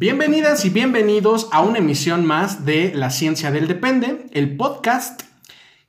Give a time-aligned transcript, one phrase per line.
[0.00, 5.22] Bienvenidas y bienvenidos a una emisión más de La Ciencia del Depende, el podcast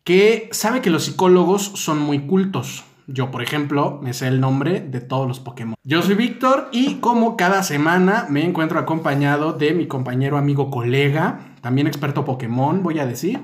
[0.04, 2.86] que sabe que los psicólogos son muy cultos.
[3.06, 5.76] Yo, por ejemplo, me sé el nombre de todos los Pokémon.
[5.84, 11.42] Yo soy Víctor y como cada semana me encuentro acompañado de mi compañero, amigo, colega,
[11.62, 13.40] también experto Pokémon, voy a decir.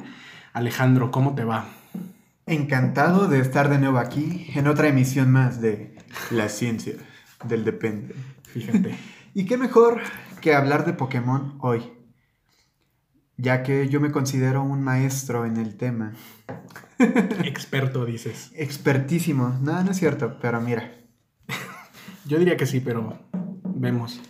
[0.52, 1.68] Alejandro, ¿cómo te va?
[2.48, 5.94] Encantado de estar de nuevo aquí en otra emisión más de
[6.32, 6.96] La Ciencia
[7.44, 8.16] del Depende.
[8.52, 8.98] Fíjate.
[9.36, 10.02] y qué mejor
[10.46, 11.92] que hablar de Pokémon hoy,
[13.36, 16.14] ya que yo me considero un maestro en el tema.
[17.44, 18.52] Experto, dices.
[18.56, 19.58] Expertísimo.
[19.64, 20.94] No, no es cierto, pero mira.
[22.28, 23.18] Yo diría que sí, pero
[23.64, 24.22] vemos.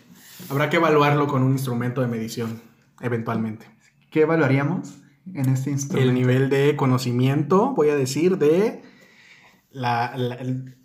[0.49, 2.61] Habrá que evaluarlo con un instrumento de medición,
[3.01, 3.65] eventualmente.
[4.09, 4.95] ¿Qué evaluaríamos
[5.33, 6.09] en este instrumento?
[6.09, 8.83] El nivel de conocimiento, voy a decir, de
[9.69, 10.77] la, la- el-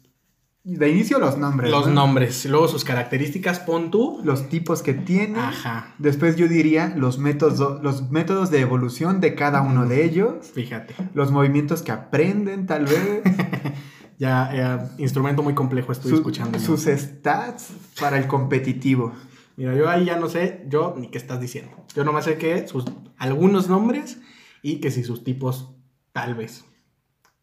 [0.62, 1.70] De inicio los nombres.
[1.70, 1.94] los ¿no?
[1.94, 2.44] nombres.
[2.47, 4.20] Luego sus características, pon tú.
[4.25, 5.39] Los tipos que tiene.
[5.39, 5.94] Ajá.
[5.98, 10.50] Después yo diría los métodos, los métodos de evolución de cada uno de ellos.
[10.53, 10.94] Fíjate.
[11.14, 13.22] Los movimientos que aprenden, tal vez.
[14.19, 16.58] Ya, instrumento muy complejo estoy Su- escuchando.
[16.58, 19.14] sus stats para el competitivo.
[19.56, 21.72] Mira, yo ahí ya no sé, yo ni qué estás diciendo.
[21.97, 22.84] Yo nomás sé que sus
[23.16, 24.19] algunos nombres
[24.61, 25.75] y que si sus tipos,
[26.12, 26.66] tal vez.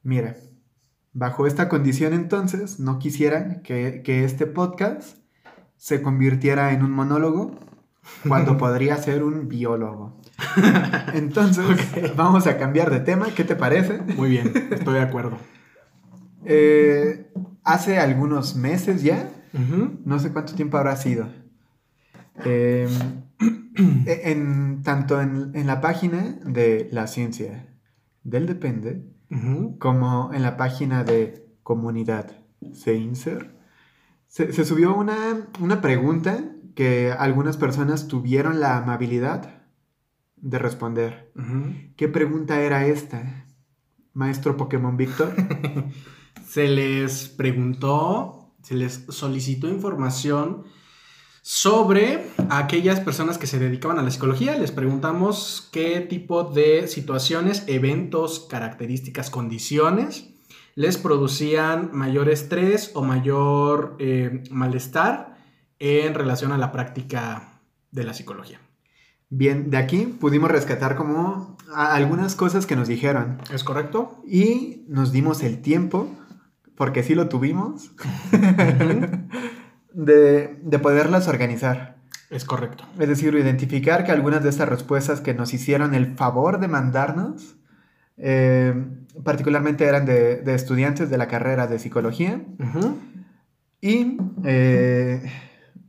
[0.04, 0.36] Mira,
[1.18, 5.18] bajo esta condición entonces, no quisiera que, que este podcast
[5.76, 7.60] se convirtiera en un monólogo
[8.28, 10.22] cuando podría ser un biólogo.
[11.16, 11.66] Entonces,
[12.16, 14.00] vamos a cambiar de tema, ¿qué te parece?
[14.16, 15.40] Muy bien, estoy de acuerdo.
[16.46, 17.32] Eh,
[17.64, 19.28] hace algunos meses ya,
[20.06, 21.30] no sé cuánto tiempo habrá sido,
[22.46, 22.88] eh,
[24.06, 27.74] en, tanto en, en la página de la ciencia
[28.24, 29.17] del depende,
[29.80, 32.32] Como en la página de comunidad
[32.74, 33.58] Seinser,
[34.28, 36.44] se, se subió una, una pregunta
[36.76, 39.58] que algunas personas tuvieron la amabilidad
[40.38, 41.32] de responder.
[41.96, 43.46] ¿Qué pregunta era esta,
[44.14, 45.34] maestro Pokémon Víctor?
[46.48, 50.64] Se les preguntó, se les solicitó información
[51.48, 54.58] sobre aquellas personas que se dedicaban a la psicología.
[54.58, 60.34] Les preguntamos qué tipo de situaciones, eventos, características, condiciones
[60.78, 65.36] les producían mayor estrés o mayor eh, malestar
[65.80, 68.60] en relación a la práctica de la psicología.
[69.32, 74.22] Bien, de aquí pudimos rescatar como algunas cosas que nos dijeron ¿Es correcto?
[74.28, 76.16] y nos dimos el tiempo,
[76.76, 77.90] porque sí lo tuvimos,
[79.94, 81.98] de, de poderlas organizar.
[82.30, 82.84] Es correcto.
[83.00, 87.56] Es decir, identificar que algunas de estas respuestas que nos hicieron el favor de mandarnos,
[88.18, 88.74] eh,
[89.24, 92.42] particularmente eran de, de estudiantes de la carrera de psicología,
[93.80, 95.22] y eh,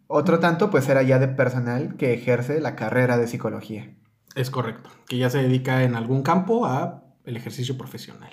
[0.07, 3.95] otro tanto pues era ya de personal que ejerce la carrera de psicología.
[4.35, 4.91] Es correcto.
[5.09, 8.31] Que ya se dedica en algún campo a el ejercicio profesional.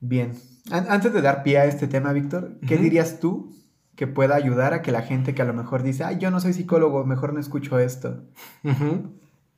[0.00, 0.32] Bien,
[0.70, 3.54] An- antes de dar pie a este tema, Víctor, ¿qué dirías tú
[4.00, 6.40] que pueda ayudar a que la gente que a lo mejor dice, ay, yo no
[6.40, 8.22] soy psicólogo, mejor no escucho esto?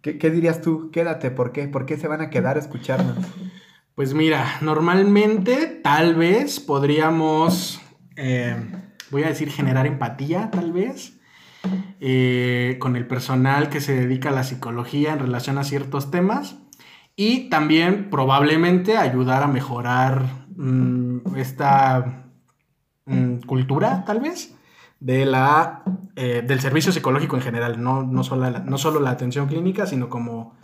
[0.01, 0.91] ¿Qué, qué dirías tú?
[0.91, 1.69] Quédate, ¿por qué?
[1.69, 3.19] ¿Por qué se van a quedar a escucharnos?
[3.95, 7.81] Pues mira, normalmente tal vez podríamos,
[8.17, 8.57] eh,
[9.13, 11.21] voy a decir, generar empatía, tal vez,
[12.01, 16.57] eh, con el personal que se dedica a la psicología en relación a ciertos temas
[17.15, 20.25] y también probablemente ayudar a mejorar
[20.57, 22.22] mm, esta
[23.07, 24.55] mm, cultura, tal vez,
[25.01, 25.83] de la,
[26.17, 29.87] eh, del servicio psicológico en general, no, no, solo la, no solo la atención clínica,
[29.87, 30.55] sino como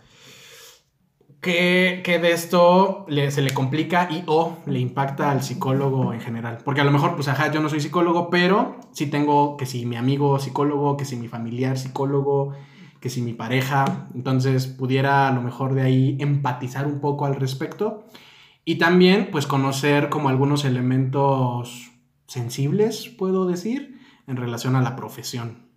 [1.41, 6.19] que, que de esto le- se le complica y o le impacta al psicólogo en
[6.19, 6.57] general.
[6.65, 9.85] Porque a lo mejor, pues, ajá, yo no soy psicólogo, pero sí tengo que si
[9.85, 12.53] mi amigo psicólogo, que si mi familiar psicólogo,
[12.99, 17.35] que si mi pareja, entonces pudiera a lo mejor de ahí empatizar un poco al
[17.35, 18.03] respecto.
[18.65, 21.88] Y también, pues, conocer como algunos elementos
[22.29, 25.67] sensibles, puedo decir, en relación a la profesión.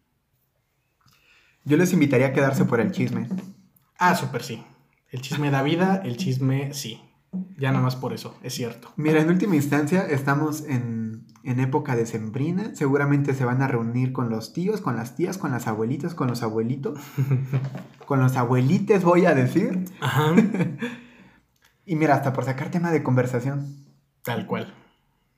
[1.64, 3.28] Yo les invitaría a quedarse por el chisme.
[3.98, 4.62] Ah, súper sí.
[5.10, 7.00] El chisme da vida, el chisme sí.
[7.56, 8.92] Ya nada más por eso, es cierto.
[8.96, 12.74] Mira, en última instancia estamos en, en época decembrina.
[12.74, 16.28] Seguramente se van a reunir con los tíos, con las tías, con las abuelitas, con
[16.28, 16.98] los abuelitos.
[18.06, 19.84] con los abuelites, voy a decir.
[20.00, 20.34] Ajá.
[21.84, 23.76] Y mira, hasta por sacar tema de conversación.
[24.22, 24.72] Tal cual.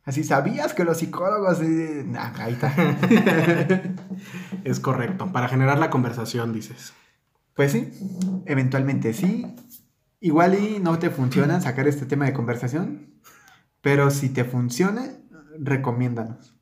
[0.04, 1.60] Así, ¿sabías que los psicólogos...
[1.62, 2.74] eh, nah, ahí está.
[4.64, 5.32] Es correcto.
[5.32, 6.92] Para generar la conversación, dices.
[7.54, 7.90] Pues sí,
[8.46, 9.54] eventualmente sí.
[10.20, 13.14] Igual y no te funciona sacar este tema de conversación,
[13.80, 15.04] pero si te funciona,
[15.58, 16.56] recomiéndanos.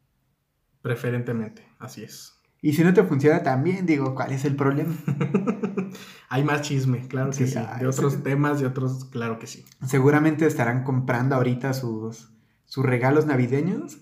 [0.83, 2.43] Preferentemente, así es.
[2.61, 4.95] Y si no te funciona también, digo, ¿cuál es el problema?
[6.29, 9.65] Hay más chisme, claro que Sí, ah, De otros temas, de otros, claro que sí.
[9.87, 12.33] Seguramente estarán comprando ahorita sus,
[12.73, 13.99] sus regalos navideños.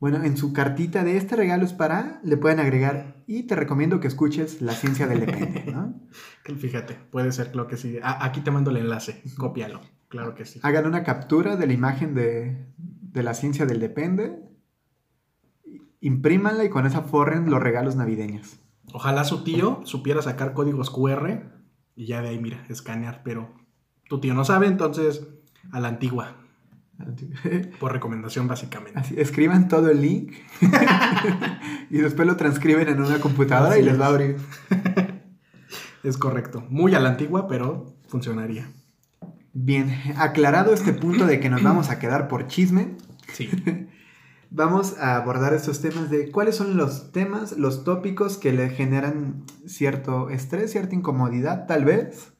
[0.00, 4.00] Bueno, en su cartita de este regalo es para, le pueden agregar y te recomiendo
[4.00, 6.00] que escuches La ciencia del depende, ¿no?
[6.58, 7.98] Fíjate, puede ser lo que sí.
[8.02, 10.60] Aquí te mando el enlace, cópialo, claro que sí.
[10.62, 14.40] Hagan una captura de la imagen de, de La ciencia del depende,
[16.00, 18.60] imprímanla y con esa forren los regalos navideños.
[18.94, 21.52] Ojalá su tío supiera sacar códigos QR
[21.94, 23.52] y ya de ahí, mira, escanear, pero
[24.08, 25.28] tu tío no sabe, entonces
[25.70, 26.45] a la antigua,
[27.80, 28.98] por recomendación básicamente.
[28.98, 30.32] Así, escriban todo el link
[31.90, 34.00] y después lo transcriben en una computadora Así y les es.
[34.00, 34.36] va a abrir.
[36.02, 38.68] Es correcto, muy a la antigua, pero funcionaría.
[39.52, 42.94] Bien, aclarado este punto de que nos vamos a quedar por chisme,
[43.32, 43.50] Sí.
[44.50, 49.42] vamos a abordar estos temas de cuáles son los temas, los tópicos que le generan
[49.66, 52.32] cierto estrés, cierta incomodidad, tal vez,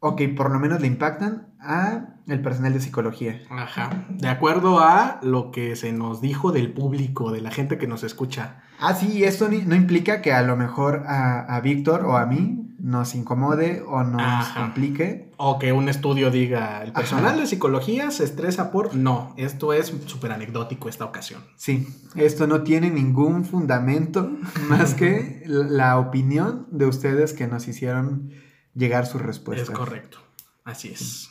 [0.00, 3.40] o que por lo menos le impactan a el personal de psicología.
[3.50, 4.06] Ajá.
[4.10, 8.04] De acuerdo a lo que se nos dijo del público, de la gente que nos
[8.04, 8.62] escucha.
[8.78, 12.68] Ah, sí, esto no implica que a lo mejor a, a Víctor o a mí
[12.78, 14.60] nos incomode o nos Ajá.
[14.60, 15.32] complique.
[15.36, 17.40] O que un estudio diga, el personal Ajá.
[17.40, 18.94] de psicología se estresa por...
[18.94, 21.42] No, esto es súper anecdótico esta ocasión.
[21.56, 24.30] Sí, esto no tiene ningún fundamento
[24.68, 28.30] más que la opinión de ustedes que nos hicieron
[28.74, 29.68] llegar sus respuestas.
[29.68, 30.18] Es correcto.
[30.64, 31.30] Así es.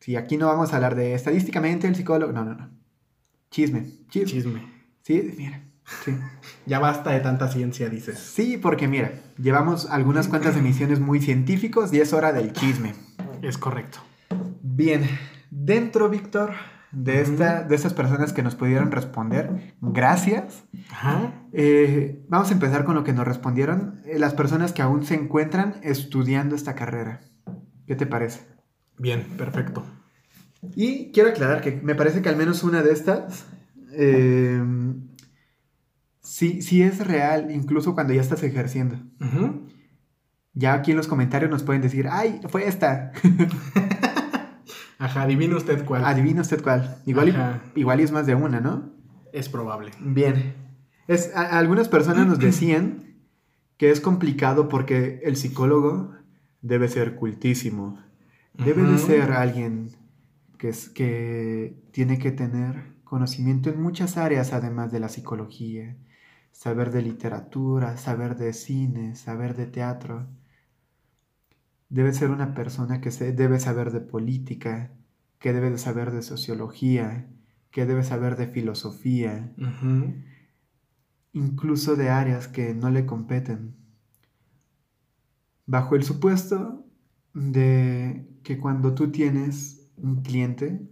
[0.00, 2.32] Sí, aquí no vamos a hablar de estadísticamente el psicólogo.
[2.32, 2.70] No, no, no.
[3.50, 3.86] Chisme.
[4.08, 4.30] Chisme.
[4.30, 4.72] Chisme.
[5.02, 5.62] Sí, mira.
[6.04, 6.16] Sí.
[6.66, 8.18] Ya basta de tanta ciencia, dices.
[8.18, 12.94] Sí, porque mira, llevamos algunas cuantas emisiones muy científicos y es hora del chisme.
[13.40, 13.98] Es correcto.
[14.62, 15.08] Bien,
[15.50, 16.54] dentro, Víctor,
[16.96, 20.64] de, esta, de estas personas que nos pudieron responder, gracias.
[20.90, 21.34] Ajá.
[21.52, 25.14] Eh, vamos a empezar con lo que nos respondieron eh, las personas que aún se
[25.14, 27.20] encuentran estudiando esta carrera.
[27.86, 28.40] ¿Qué te parece?
[28.98, 29.84] Bien, perfecto.
[30.74, 33.44] Y quiero aclarar que me parece que al menos una de estas
[33.92, 34.62] eh,
[36.22, 38.96] sí, sí es real, incluso cuando ya estás ejerciendo.
[40.54, 43.12] Ya aquí en los comentarios nos pueden decir, ay, fue esta.
[44.98, 46.04] Ajá, adivine usted cuál.
[46.04, 46.98] Adivina usted cuál.
[47.06, 47.62] Igual Ajá.
[47.98, 48.90] es más de una, ¿no?
[49.32, 49.90] Es probable.
[50.00, 50.54] Bien.
[51.06, 53.14] Es, a- algunas personas nos decían
[53.76, 56.14] que es complicado porque el psicólogo
[56.62, 57.98] debe ser cultísimo.
[58.54, 59.90] Debe de ser alguien
[60.56, 65.94] que, es, que tiene que tener conocimiento en muchas áreas además de la psicología.
[66.52, 70.26] Saber de literatura, saber de cine, saber de teatro.
[71.88, 74.92] Debe ser una persona que se, debe saber de política,
[75.38, 77.28] que debe de saber de sociología,
[77.70, 79.52] que debe saber de filosofía,
[81.32, 83.76] incluso de áreas que no le competen.
[85.66, 86.84] Bajo el supuesto
[87.34, 90.88] de que cuando tú tienes un cliente,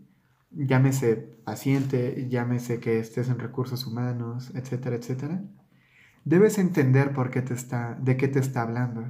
[0.50, 5.42] llámese paciente, llámese que estés en recursos humanos, etcétera, etcétera,
[6.24, 9.06] debes entender por qué te está, de qué te está hablando.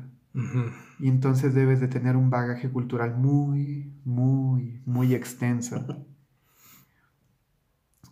[0.99, 5.85] Y entonces debes de tener un bagaje cultural muy, muy, muy extenso.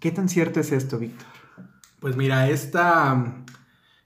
[0.01, 1.27] ¿Qué tan cierto es esto, Víctor?
[2.01, 3.47] Pues mira, esta mm,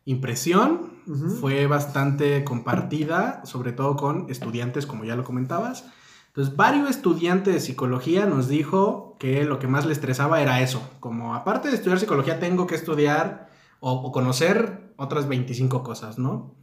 [0.06, 0.96] impresión
[1.40, 5.84] fue bastante compartida, sobre todo con estudiantes, como ya lo comentabas.
[6.28, 10.90] Entonces, varios estudiantes de psicología nos dijo que lo que más le estresaba era eso,
[11.00, 13.48] como aparte de estudiar psicología, tengo que estudiar
[13.80, 16.54] o, o conocer otras 25 cosas, ¿no?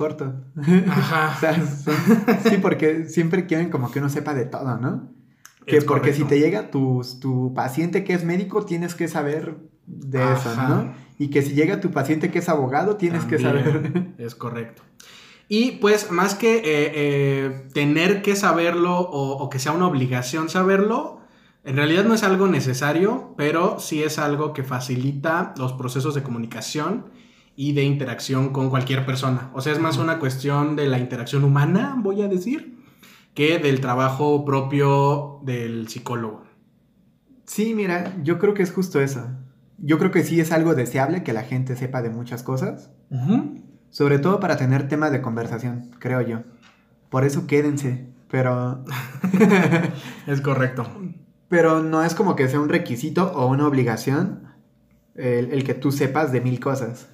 [0.00, 0.32] Corto.
[0.88, 1.34] Ajá.
[1.36, 1.94] O sea, son-
[2.48, 5.10] sí, porque siempre quieren como que uno sepa de todo, ¿no?
[5.66, 9.58] Que Es porque si te llega tu, tu paciente que es médico, tienes que saber
[9.86, 10.56] de eso.
[10.56, 10.94] ¿no?
[11.18, 14.14] Y que si llega tu paciente que es abogado, tienes que saber.
[14.16, 14.80] Es correcto.
[15.50, 20.48] Y pues más que eh, eh, tener que saberlo o, o que sea una obligación
[20.48, 21.20] saberlo,
[21.62, 26.22] en realidad no es algo necesario, pero sí es algo que facilita los procesos de
[26.22, 27.10] comunicación
[27.60, 29.50] y de interacción con cualquier persona.
[29.52, 32.78] O sea, es más una cuestión de la interacción humana, voy a decir,
[33.34, 36.44] que del trabajo propio del psicólogo.
[37.44, 39.28] Sí, mira, yo creo que es justo eso.
[39.76, 42.92] Yo creo que sí es algo deseable que la gente sepa de muchas cosas,
[43.90, 46.44] sobre todo para tener temas de conversación, creo yo.
[47.10, 48.86] Por eso quédense, pero...
[50.26, 50.86] es correcto.
[51.48, 54.44] Pero no es como que sea un requisito o una obligación
[55.14, 57.10] el, el que tú sepas de mil cosas.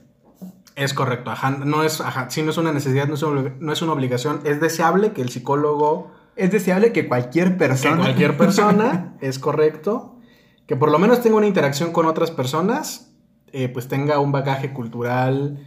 [0.76, 1.50] Es correcto, ajá.
[1.50, 4.40] No es, ajá, sí, no es una necesidad, no es una, no es una obligación.
[4.44, 6.12] Es deseable que el psicólogo.
[6.36, 7.96] Es deseable que cualquier persona.
[7.96, 10.18] Que cualquier persona, es correcto.
[10.66, 13.14] Que por lo menos tenga una interacción con otras personas,
[13.52, 15.64] eh, pues tenga un bagaje cultural,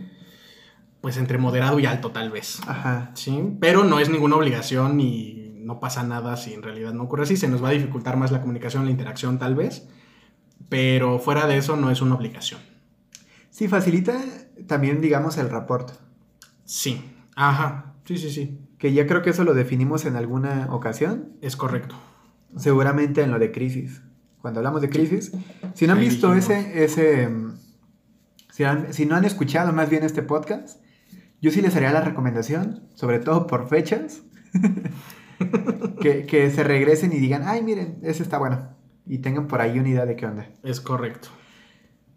[1.01, 2.59] pues entre moderado y alto, tal vez.
[2.67, 3.09] Ajá.
[3.15, 7.23] Sí, pero no es ninguna obligación y no pasa nada si en realidad no ocurre
[7.23, 7.35] así.
[7.35, 9.87] Se nos va a dificultar más la comunicación, la interacción, tal vez.
[10.67, 12.59] Pero fuera de eso, no es una obligación.
[13.59, 14.17] Sí, facilita
[14.67, 15.91] también, digamos, el rapport.
[16.63, 17.03] Sí,
[17.35, 18.57] ajá, sí, sí, sí.
[18.77, 21.33] Que ya creo que eso lo definimos en alguna ocasión.
[21.41, 21.93] Es correcto.
[22.55, 24.01] Seguramente en lo de crisis.
[24.41, 25.33] Cuando hablamos de crisis,
[25.73, 27.57] si no han visto ese, ese, mm,
[28.93, 30.81] si, no han escuchado más bien este podcast,
[31.41, 34.21] yo sí les haría la recomendación, sobre todo por fechas,
[35.99, 38.69] que, que se regresen y digan, ay, miren, ese está bueno.
[39.05, 40.47] Y tengan por ahí una idea de qué onda.
[40.63, 41.27] Es correcto.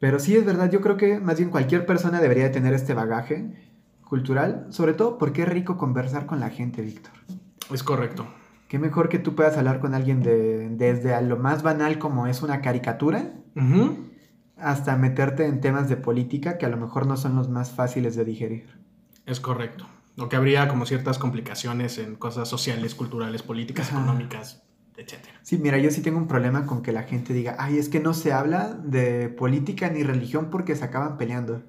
[0.03, 3.53] Pero sí es verdad, yo creo que más bien cualquier persona debería tener este bagaje
[4.03, 7.13] cultural, sobre todo porque es rico conversar con la gente, Víctor.
[7.73, 8.27] Es correcto.
[8.67, 12.27] Qué mejor que tú puedas hablar con alguien de, desde a lo más banal como
[12.27, 13.33] es una caricatura,
[14.57, 18.17] hasta meterte en temas de política que a lo mejor no son los más fáciles
[18.17, 18.81] de digerir.
[19.25, 19.87] Es correcto.
[20.19, 24.65] O que habría como ciertas complicaciones en cosas sociales, culturales, políticas, económicas,
[24.97, 25.35] etcétera.
[25.43, 28.01] Sí, mira, yo sí tengo un problema con que la gente diga, ay, es que
[28.01, 31.63] no se habla de política ni religión porque se acaban peleando.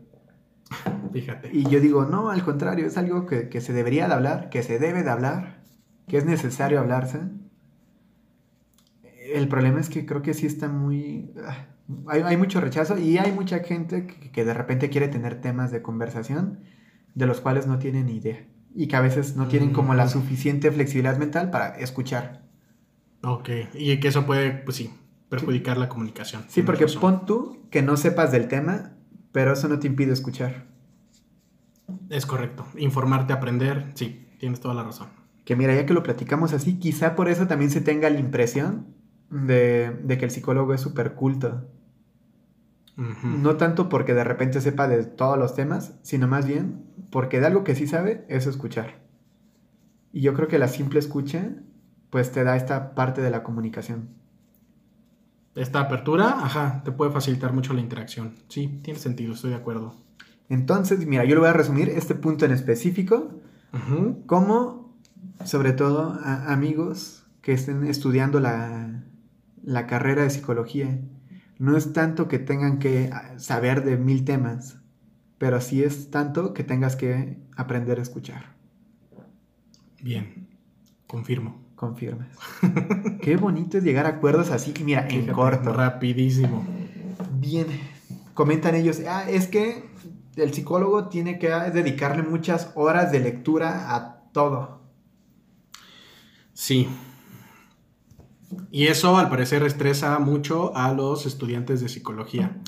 [1.12, 1.50] Fíjate.
[1.54, 4.80] Y yo digo, no, al contrario, es algo que, se debería de hablar, que se
[4.80, 5.62] debe de hablar,
[6.08, 7.22] que es necesario hablarse.
[9.34, 11.32] El problema es que creo que sí está muy...
[11.46, 11.68] Ah,
[12.08, 15.82] hay, mucho rechazo y hay mucha gente que, que, de repente quiere tener temas de
[15.82, 16.62] conversación
[17.14, 20.06] de los cuales no tienen ni idea y que a veces no tienen como la
[20.06, 20.10] mm.
[20.10, 22.43] suficiente flexibilidad mental para escuchar.
[23.24, 24.94] Ok, y que eso puede, pues sí,
[25.30, 26.44] perjudicar la comunicación.
[26.50, 28.92] Sí, porque pon tú que no sepas del tema,
[29.32, 30.66] pero eso no te impide escuchar.
[32.10, 32.66] Es correcto.
[32.78, 35.08] Informarte, aprender, sí, tienes toda la razón.
[35.46, 38.88] Que mira, ya que lo platicamos así, quizá por eso también se tenga la impresión
[39.30, 41.68] de, que el psicólogo es súper culto.
[42.96, 47.48] No tanto porque de repente sepa de todos los temas, sino más bien porque de
[47.48, 49.02] algo que sí sabe es escuchar.
[50.12, 51.56] Y yo creo que la simple escucha
[52.14, 54.10] pues te da esta parte de la comunicación.
[55.56, 58.36] Esta apertura, ajá, te puede facilitar mucho la interacción.
[58.50, 59.96] Sí, tiene sentido, estoy de acuerdo.
[60.48, 63.32] Entonces, mira, yo le voy a resumir este punto en específico
[64.28, 64.96] como,
[65.44, 69.06] sobre todo, amigos que estén estudiando la,
[69.64, 71.02] la carrera de psicología.
[71.58, 74.78] No es tanto que tengan que ah, saber de mil temas,
[75.40, 78.54] pero sí es tanto que tengas que aprender a escuchar.
[80.00, 80.48] Bien,
[81.08, 82.30] confirmo confirmas.
[83.22, 85.74] Qué bonito es llegar a acuerdos así, mira, en corto.
[85.74, 86.66] Rapidísimo.
[87.40, 87.68] Bien.
[88.34, 89.84] Comentan ellos, ah, es que
[90.36, 94.82] el psicólogo tiene que dedicarle muchas horas de lectura a todo.
[96.54, 96.88] Sí.
[98.72, 102.62] Y eso al parecer estresa mucho a los estudiantes de psicología.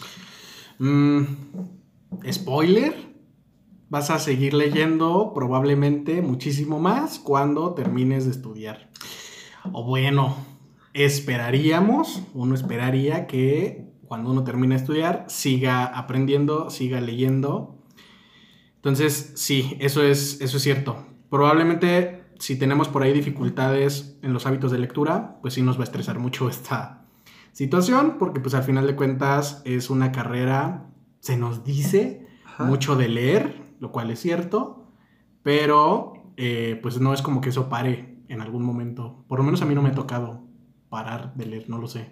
[0.80, 1.24] Mm,
[2.32, 3.16] spoiler,
[3.90, 8.90] vas a seguir leyendo probablemente muchísimo más cuando termines de estudiar.
[9.74, 10.36] O bueno,
[10.94, 17.84] esperaríamos, uno esperaría que cuando uno termine de estudiar siga aprendiendo, siga leyendo.
[18.76, 21.06] Entonces, sí, eso es, eso es cierto.
[21.30, 25.82] Probablemente si tenemos por ahí dificultades en los hábitos de lectura, pues sí nos va
[25.82, 27.06] a estresar mucho esta
[27.52, 30.88] situación, porque pues al final de cuentas es una carrera,
[31.20, 32.28] se nos dice
[32.60, 34.92] mucho de leer, lo cual es cierto,
[35.44, 39.24] pero eh, pues no es como que eso pare en algún momento.
[39.28, 40.44] Por lo menos a mí no me ha tocado
[40.90, 42.12] parar de leer, no lo sé.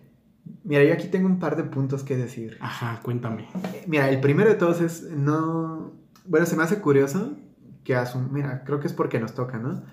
[0.64, 2.58] Mira, yo aquí tengo un par de puntos que decir.
[2.60, 3.48] Ajá, cuéntame.
[3.88, 5.94] Mira, el primero de todos es, no...
[6.26, 7.38] Bueno, se me hace curioso
[7.84, 8.30] que asum...
[8.32, 9.84] Mira, creo que es porque nos toca, ¿no?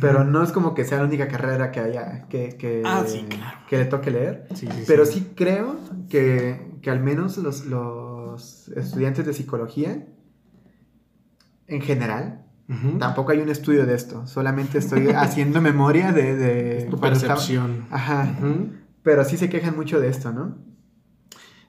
[0.00, 3.24] Pero no es como que sea la única carrera que haya que, que, ah, sí,
[3.28, 3.58] claro.
[3.68, 4.46] que le toque leer.
[4.54, 5.76] Sí, sí, Pero sí, creo
[6.08, 10.06] que, que, al menos los, los estudiantes de psicología
[11.66, 12.44] en general.
[12.98, 16.36] Tampoco hay un estudio de esto, solamente estoy haciendo memoria de...
[16.36, 17.86] de tu percepción.
[17.90, 18.32] Ajá.
[19.02, 20.58] Pero sí se quejan mucho de esto, ¿no?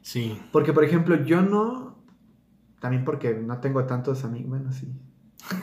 [0.02, 0.40] Sí.
[0.52, 2.04] Porque, por ejemplo, yo no...
[2.80, 4.92] También porque no tengo tantos amigos, bueno, sí.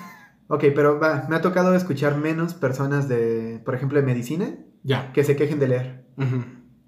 [0.50, 5.12] Ok, pero va, me ha tocado escuchar menos personas de, por ejemplo, de medicina, Ya.
[5.12, 6.07] que se quejen de leer.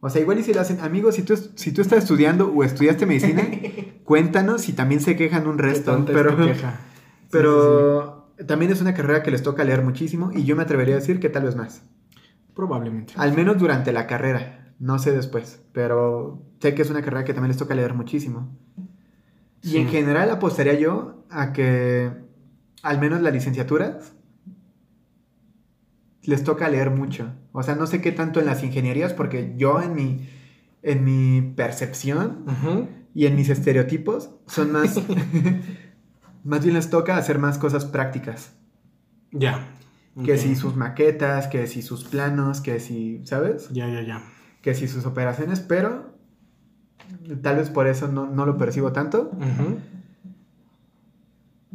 [0.01, 2.65] O sea, igual y si lo hacen, amigos, si tú, si tú estás estudiando o
[2.65, 3.43] estudiaste medicina,
[4.05, 6.05] cuéntanos si también se quejan un resto.
[6.07, 6.31] Pero.
[6.43, 6.53] Sí,
[7.31, 10.99] pero también es una carrera que les toca leer muchísimo y yo me atrevería a
[10.99, 11.83] decir que tal vez más.
[12.55, 13.15] Probablemente.
[13.17, 17.35] Al menos durante la carrera, no sé después, pero sé que es una carrera que
[17.35, 18.57] también les toca leer muchísimo.
[19.63, 22.11] Y en general apostaría yo a que
[22.83, 24.15] al menos las licenciaturas
[26.23, 27.33] les toca leer mucho.
[27.53, 30.29] O sea, no sé qué tanto en las ingenierías, porque yo en mi,
[30.83, 32.45] en mi percepción
[33.15, 35.01] y en mis estereotipos son más...
[36.45, 38.53] más bien les toca hacer más cosas prácticas.
[39.33, 39.67] Ya.
[40.25, 43.69] Que si sus maquetas, que si sus planos, que si, ¿sabes?
[43.71, 44.23] Ya, ya, ya.
[44.61, 46.15] que si sus operaciones, pero
[47.43, 49.31] tal vez por eso no, no lo percibo tanto.
[49.33, 49.79] Ujú.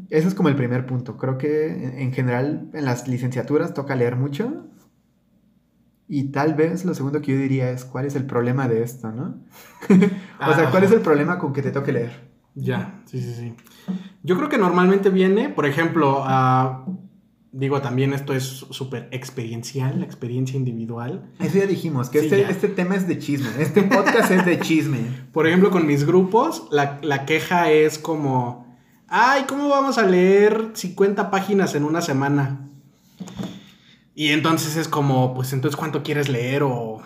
[0.10, 1.18] Ese es como el primer punto.
[1.18, 4.68] Creo que en, en general en las licenciaturas toca leer mucho.
[6.08, 9.12] Y tal vez lo segundo que yo diría es cuál es el problema de esto,
[9.12, 9.40] ¿no?
[9.90, 12.36] o sea, ¿cuál es el problema con que te toque leer?
[12.54, 13.56] Ya, sí, sí, sí.
[14.26, 16.84] Yo creo que normalmente viene, por ejemplo, a-
[17.52, 21.32] digo, también esto es súper experiencial, la experiencia individual.
[21.40, 22.50] Eso ya dijimos, que Sí, este, ya.
[22.50, 23.48] este tema es de chisme.
[23.60, 25.00] Este podcast es de chisme.
[25.32, 28.76] Por ejemplo, con mis grupos, la, la queja es como,
[29.08, 32.68] ay, ¿cómo vamos a leer 50 páginas en una semana?
[34.16, 37.02] Y entonces es como, pues entonces, ¿cuánto quieres leer o,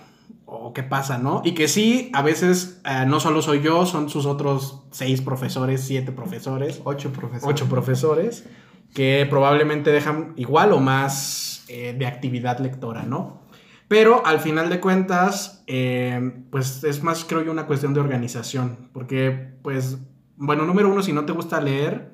[0.51, 1.41] o qué pasa, no?
[1.45, 5.81] Y que sí, a veces eh, no solo soy yo, son sus otros seis profesores,
[5.81, 6.81] siete profesores.
[6.83, 7.43] Ocho profesores.
[7.43, 8.45] ocho profesores
[8.93, 13.43] que probablemente dejan igual o más eh, de actividad lectora, ¿no?
[13.87, 18.89] Pero al final de cuentas, eh, pues es más, creo yo, una cuestión de organización,
[18.93, 19.97] porque, pues,
[20.37, 22.13] bueno, número uno, si no te gusta leer,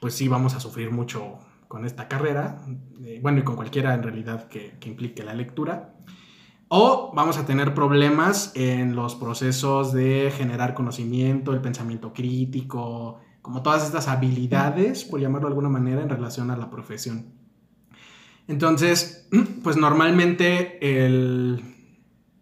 [0.00, 1.38] pues sí vamos a sufrir mucho
[1.68, 2.60] con esta carrera,
[3.20, 5.94] bueno, y con cualquiera en realidad que, que implique la lectura.
[6.74, 13.62] O vamos a tener problemas en los procesos de generar conocimiento, el pensamiento crítico, como
[13.62, 17.26] todas estas habilidades, por llamarlo de alguna manera, en relación a la profesión.
[18.48, 19.28] Entonces,
[19.62, 20.78] pues normalmente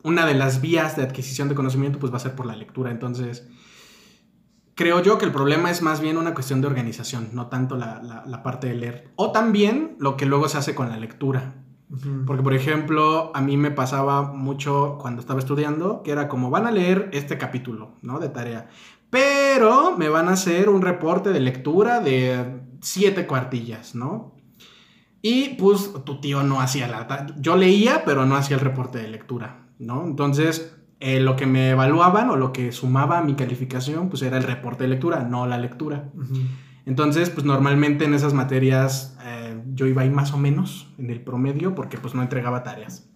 [0.05, 2.93] una de las vías de adquisición de conocimiento pues va a ser por la lectura.
[2.93, 3.49] Entonces,
[4.77, 8.43] creo yo que el problema es más bien una cuestión de organización, no tanto la
[8.45, 9.11] parte de leer.
[9.17, 11.65] O también lo que luego se hace con la lectura.
[12.25, 16.67] Porque, por ejemplo, a mí me pasaba mucho cuando estaba estudiando, que era como, van
[16.67, 18.21] a leer este capítulo, ¿no?
[18.21, 18.69] De tarea.
[19.11, 24.37] Pero me van a hacer un reporte de lectura de siete cuartillas, ¿no?
[25.21, 27.27] Y pues tu tío no hacía la...
[27.39, 30.05] Yo leía, pero no hacía el reporte de lectura, ¿no?
[30.07, 34.37] Entonces, eh, lo que me evaluaban o lo que sumaba a mi calificación, pues era
[34.37, 36.11] el reporte de lectura, no la lectura.
[36.15, 36.37] Ujú.
[36.87, 39.40] Entonces, pues normalmente en esas materias eh,
[39.81, 43.07] yo iba ahí más o menos en el promedio porque pues no entregaba tareas.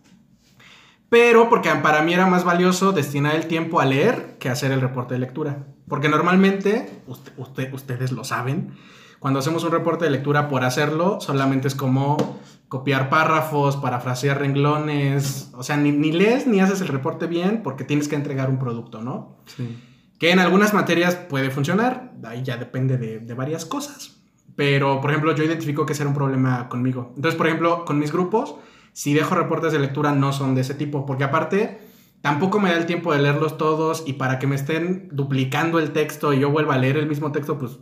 [1.10, 4.80] Pero porque para mí era más valioso destinar el tiempo a leer que hacer el
[4.80, 5.66] reporte de lectura.
[5.88, 8.72] Porque normalmente, usted- usted- ustedes lo saben,
[9.20, 15.50] cuando hacemos un reporte de lectura por hacerlo, solamente es como copiar párrafos, parafrasear renglones,
[15.52, 18.58] o sea, ni, ni lees ni haces el reporte bien porque tienes que entregar un
[18.58, 19.36] producto, ¿no?
[19.56, 19.78] Sí.
[20.18, 24.13] Que en algunas materias puede funcionar, ahí ya depende de, de varias cosas.
[24.56, 27.12] Pero, por ejemplo, yo identifico que ese era un problema conmigo.
[27.16, 28.56] Entonces, por ejemplo, con mis grupos,
[28.92, 31.06] si dejo reportes de lectura, no son de ese tipo.
[31.06, 31.80] Porque aparte,
[32.20, 34.04] tampoco me da el tiempo de leerlos todos.
[34.06, 37.32] Y para que me estén duplicando el texto y yo vuelva a leer el mismo
[37.32, 37.78] texto, pues,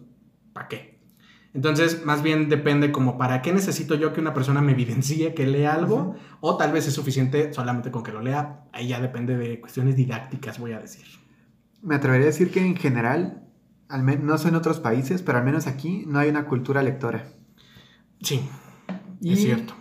[0.52, 0.92] ¿para qué?
[1.54, 5.46] Entonces, más bien depende como para qué necesito yo que una persona me evidencie que
[5.46, 5.96] lea algo.
[5.96, 6.16] Ujú.
[6.40, 8.64] O tal vez es suficiente solamente con que lo lea.
[8.72, 11.04] Ahí ya depende de cuestiones didácticas, voy a decir.
[11.82, 13.41] Me atrevería a decir que en general,
[13.92, 17.24] al no sé en otros países, pero al menos aquí no hay una cultura lectora.
[18.20, 18.48] Sí,
[19.20, 19.74] Y es cierto.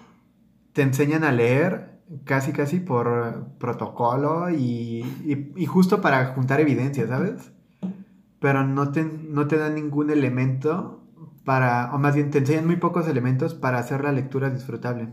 [0.74, 7.08] te enseñan a leer casi casi por protocolo y, y- y justo para juntar evidencia,
[7.08, 7.52] ¿sabes?
[8.40, 11.04] Pero no te, no te dan ningún elemento
[11.46, 15.10] para, o más bien te enseñan muy pocos elementos para hacer la lectura disfrutable.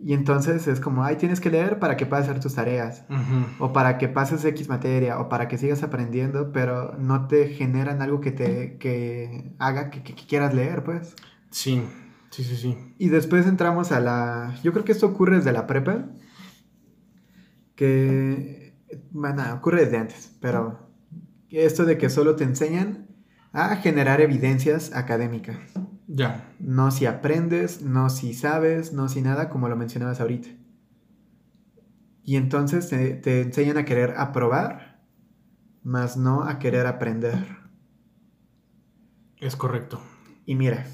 [0.00, 3.04] Y entonces es como, ay, tienes que leer para que puedas hacer tus tareas,
[3.58, 8.00] o para que pases X materia, o para que sigas aprendiendo, pero no te generan
[8.00, 11.16] algo que te que haga que- que- que quieras leer, pues.
[11.50, 11.82] Sí,
[12.30, 12.94] sí, sí, sí.
[12.98, 14.54] Y después entramos a la...
[14.62, 16.06] Yo creo que esto ocurre desde la prepa.
[17.74, 18.74] Que...
[19.10, 20.86] Bueno, ocurre desde antes, pero...
[21.50, 23.06] Esto de que solo te enseñan
[23.52, 25.56] a generar evidencias académicas.
[26.08, 26.54] Ya.
[26.58, 30.48] No si aprendes, no si sabes, no si nada, como lo mencionabas ahorita.
[32.24, 35.02] Y entonces te, te enseñan a querer aprobar,
[35.82, 37.58] más no a querer aprender.
[39.36, 40.00] Es correcto.
[40.46, 40.86] Y mira,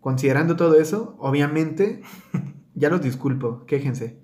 [0.00, 2.02] considerando todo eso, obviamente,
[2.74, 4.20] ya los disculpo, quéjense.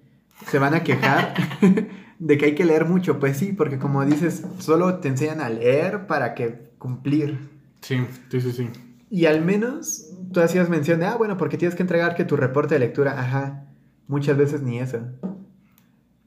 [0.49, 1.35] Se van a quejar
[2.19, 5.49] de que hay que leer mucho, pues sí, porque como dices, solo te enseñan a
[5.49, 7.49] leer para que cumplir.
[7.81, 8.71] Sí, sí, sí, sí.
[9.11, 12.37] Y al menos tú hacías mención de, ah, bueno, porque tienes que entregar que tu
[12.37, 13.67] reporte de lectura, ajá,
[14.07, 15.01] muchas veces ni eso.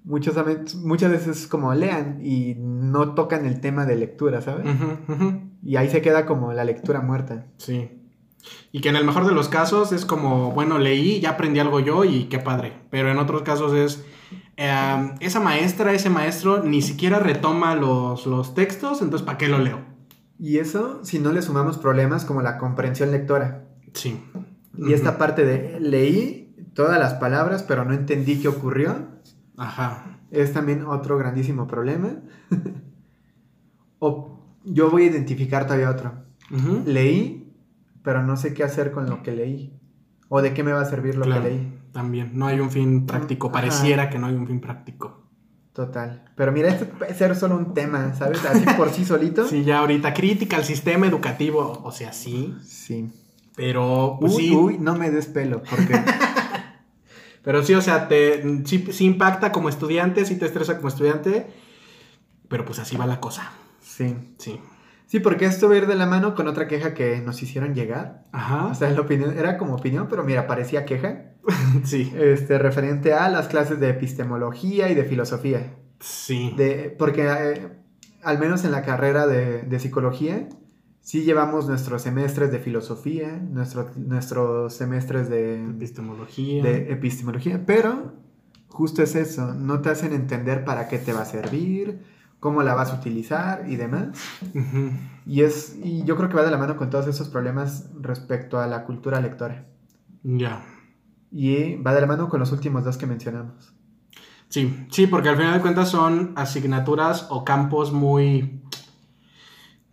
[0.04, 0.36] Muchas,
[0.76, 4.68] muchas veces como lean y no tocan el tema de lectura, ¿sabes?
[5.64, 7.46] Y ahí se queda como la lectura muerta.
[7.56, 7.90] Sí.
[8.74, 11.80] Y que en el mejor de los casos es como, bueno, leí, ya aprendí algo
[11.80, 12.74] yo y qué padre.
[12.90, 14.04] Pero en otros casos es,
[14.58, 19.60] em, esa maestra, ese maestro ni siquiera retoma los, los textos, entonces ¿para qué lo
[19.60, 19.93] leo?
[20.40, 23.66] Y eso si no le sumamos problemas como la comprensión lectora.
[23.94, 24.22] Sí.
[24.78, 26.44] Y esta parte de leí
[26.74, 29.08] todas las palabras, pero no entendí qué ocurrió.
[29.58, 30.20] Ajá.
[30.32, 32.16] Es también otro grandísimo problema.
[34.00, 36.24] o yo voy a identificar todavía otro.
[36.86, 37.56] Leí,
[38.04, 39.80] pero no sé qué hacer con lo que leí.
[40.30, 41.80] O de qué me va a servir lo que leí.
[41.92, 43.52] También, no hay un fin práctico.
[43.52, 45.23] Pareciera que no hay un fin práctico.
[45.74, 46.24] Total.
[46.36, 48.46] Pero mira, esto puede ser solo un tema, ¿sabes?
[48.46, 49.48] Así por sí solito.
[49.50, 50.14] Sí, ya ahorita.
[50.14, 51.82] Crítica al sistema educativo.
[51.84, 52.54] O sea, sí.
[52.64, 53.10] Sí.
[53.56, 54.56] Pero, pues uy, sí.
[54.56, 55.94] Uy, no me des pelo, porque
[57.44, 61.48] Pero sí, o sea, te, sí, impacta como estudiante, sí te estresa como estudiante,
[62.48, 63.52] pero pues así va la cosa.
[63.82, 64.16] Sí.
[64.38, 64.60] Sí.
[65.06, 67.76] Sí, porque esto va a ir de la mano con otra queja que nos hicieron
[67.76, 68.26] llegar.
[68.32, 68.68] Ajá.
[68.68, 71.34] O sea, la opinión, era como opinión, pero mira, parecía queja.
[71.84, 72.12] sí.
[72.16, 75.76] Este, referente a las clases de epistemología y de filosofía.
[76.00, 76.54] Sí.
[76.58, 77.70] De, porque eh,
[78.24, 80.48] al menos en la carrera de, de psicología,
[81.04, 86.64] sí llevamos nuestros semestres de filosofía, nuestros semestres de epistemología.
[86.64, 88.14] de epistemología, pero
[88.70, 92.00] justo es eso, no te hacen entender para qué te va a servir,
[92.44, 94.10] cómo la vas a utilizar y demás.
[95.26, 98.60] Y es y yo creo que va de la mano con todos esos problemas respecto
[98.60, 99.66] a la cultura lectora.
[100.24, 100.62] Ya.
[101.32, 103.74] Y va de la mano con los últimos dos que mencionamos.
[104.50, 108.62] Sí, sí, porque al final de cuentas son asignaturas o campos muy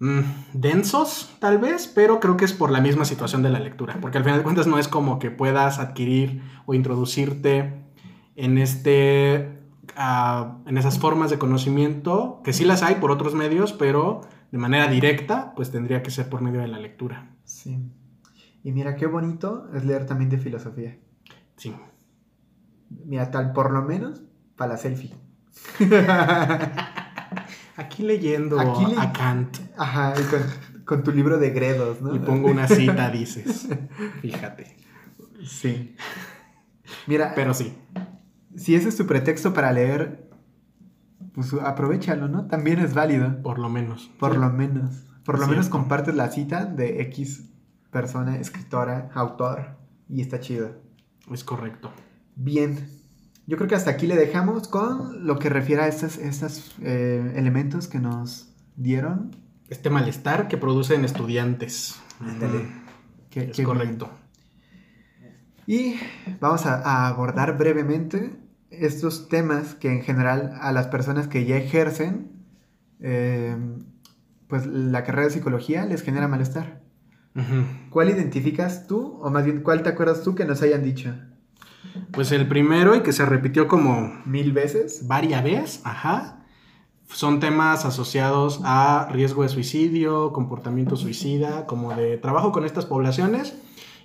[0.00, 0.20] Mm,
[0.54, 4.16] densos, tal vez, pero creo que es por la misma situación de la lectura, porque
[4.16, 7.84] al final de cuentas no es como que puedas adquirir o introducirte
[8.34, 9.59] en este
[10.66, 14.88] en esas formas de conocimiento, que sí las hay por otros medios, pero de manera
[14.88, 17.30] directa, pues tendría que ser por medio de la lectura.
[17.44, 17.78] Sí.
[18.62, 20.98] Y mira qué bonito es leer también de filosofía.
[21.56, 21.74] Sí.
[23.04, 24.22] Mira, tal por lo menos
[24.56, 25.14] para la selfie.
[27.76, 29.58] Aquí leyendo a Kant.
[29.76, 30.14] Ajá,
[30.84, 32.14] con, tu libro de Gredos, ¿no?
[32.14, 33.68] Y pongo una cita, dices.
[34.22, 34.76] Fíjate.
[35.46, 35.94] Sí.
[37.06, 37.32] Mira.
[37.34, 37.74] Pero sí.
[38.56, 40.28] Si ese es tu pretexto para leer,
[41.32, 42.46] pues aprovechalo, ¿no?
[42.46, 43.42] También es válido.
[43.42, 44.10] Por lo menos.
[44.18, 45.04] Por lo menos.
[45.24, 47.50] Por lo menos compartes la cita de X
[47.90, 49.76] persona, escritora, autor,
[50.08, 50.76] y está chido.
[51.30, 51.90] Es correcto.
[52.36, 52.88] Bien,
[53.46, 56.18] yo creo que hasta aquí le dejamos con lo que refiere a estos,
[56.82, 59.36] eh, elementos que nos dieron.
[59.68, 62.00] Este malestar que producen estudiantes.
[62.20, 62.68] Ándale.
[63.32, 64.10] es correcto.
[65.70, 66.00] Y
[66.40, 68.36] vamos a, abordar brevemente
[68.70, 72.32] estos temas que en general a las personas que ya ejercen
[72.98, 73.56] eh,
[74.48, 76.82] pues la carrera de psicología les genera malestar.
[77.90, 81.14] ¿Cuál identificas tú, o más bien, cuál te acuerdas tú que nos hayan dicho?
[82.10, 84.12] Pues el primero y que se repitió como...
[84.26, 85.06] Mil veces.
[85.06, 86.46] Varias veces, ajá.
[87.06, 93.54] Son temas asociados a riesgo de suicidio, comportamiento suicida, como de trabajo con estas poblaciones.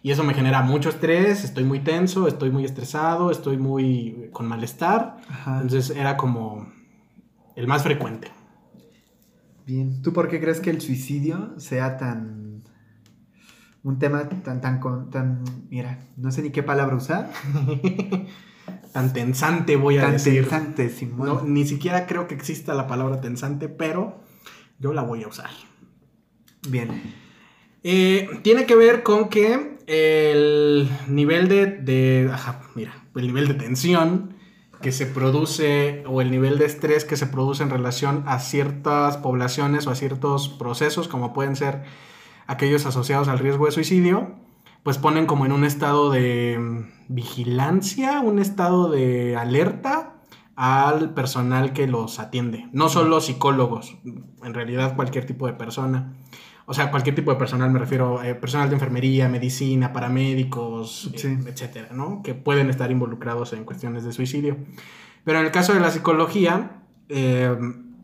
[0.05, 4.47] Y eso me genera mucho estrés, estoy muy tenso, estoy muy estresado, estoy muy con
[4.47, 5.17] malestar.
[5.47, 6.71] Entonces era como
[7.55, 8.27] el más frecuente.
[9.65, 12.61] Bien, ¿tú por qué crees que el suicidio sea tan
[13.81, 17.31] un tema tan, tan, tan, mira, no sé ni qué palabra usar.
[18.93, 20.41] tan tensante voy a tan decir.
[20.41, 21.51] tensante, Simón.
[21.51, 24.21] ni siquiera creo que exista la palabra tensante, pero
[24.77, 25.49] yo la voy a usar.
[26.69, 27.01] Bien.
[27.81, 32.31] Eh, tiene que ver con que el nivel de, de
[32.75, 34.35] mira, el nivel de tensión
[34.81, 39.17] que se produce o el nivel de estrés que se produce en relación a ciertas
[39.17, 41.83] poblaciones o a ciertos procesos, como pueden ser
[42.47, 44.35] aquellos asociados al riesgo de suicidio,
[44.83, 50.15] pues ponen como en un estado de mm, vigilancia, un estado de alerta
[50.55, 52.67] al personal que los atiende.
[52.71, 56.13] No solo psicólogos, en realidad cualquier tipo de persona.
[56.65, 61.11] O sea, cualquier tipo de personal, me refiero a eh, personal de enfermería, medicina, paramédicos,
[61.13, 62.21] eh, etcétera, ¿no?
[62.23, 64.57] Que pueden estar involucrados en cuestiones de suicidio.
[65.23, 67.55] Pero en el caso de la psicología, eh,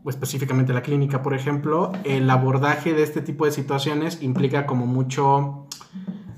[0.07, 5.67] específicamente la clínica, por ejemplo, el abordaje de este tipo de situaciones implica como mucho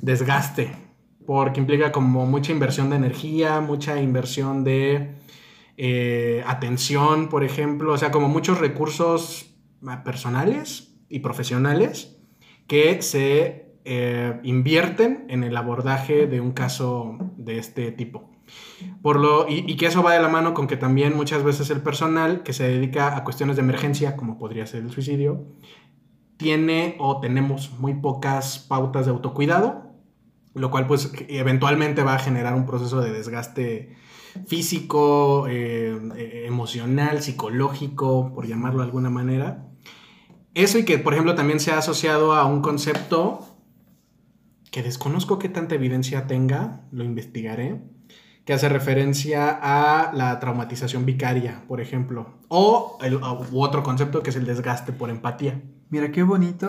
[0.01, 0.83] desgaste
[1.25, 5.15] porque implica como mucha inversión de energía, mucha inversión de
[5.77, 9.55] eh, atención, por ejemplo, o sea, como muchos recursos
[9.87, 12.12] ah, personales y profesionales
[12.73, 18.31] que se eh, invierten en el abordaje de un caso de este tipo.
[19.03, 21.81] Por lo, y, que eso va de la mano con que también muchas veces el
[21.81, 25.45] personal que se dedica a cuestiones de emergencia, como podría ser el suicidio,
[26.37, 29.93] tiene o tenemos muy pocas pautas de autocuidado,
[30.55, 33.95] lo cual pues eventualmente va a generar un proceso de desgaste
[34.47, 39.72] físico, eh, eh, emocional, psicológico, por llamarlo de alguna manera.
[40.53, 43.47] Eso y que, por ejemplo, también se ha asociado a un concepto
[44.71, 47.81] que desconozco qué tanta evidencia tenga, lo investigaré,
[48.45, 54.31] que hace referencia a la traumatización vicaria, por ejemplo, o el, u otro concepto que
[54.31, 55.61] es el desgaste por empatía.
[55.89, 56.67] Mira, qué bonito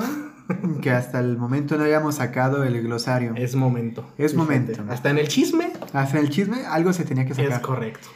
[0.83, 3.33] que hasta el momento no hayamos sacado el glosario.
[3.37, 4.05] Es momento.
[4.19, 4.73] Es momento.
[4.91, 5.73] Hasta en el chisme.
[5.93, 7.53] Hasta en el chisme algo se tenía que sacar.
[7.53, 8.09] Es correcto.